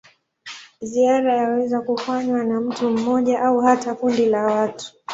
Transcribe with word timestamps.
Ziara 0.81 1.35
yaweza 1.37 1.81
kufanywa 1.81 2.43
na 2.43 2.61
mtu 2.61 2.89
mmoja 2.89 3.41
au 3.41 3.59
hata 3.59 3.95
kundi 3.95 4.25
la 4.25 4.41
watu. 4.43 4.93